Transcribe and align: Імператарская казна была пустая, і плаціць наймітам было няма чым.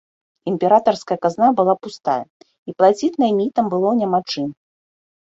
Імператарская 0.51 1.17
казна 1.25 1.49
была 1.59 1.75
пустая, 1.87 2.23
і 2.71 2.73
плаціць 2.79 3.11
наймітам 3.25 3.65
было 3.75 3.89
няма 4.01 4.19
чым. 4.33 4.49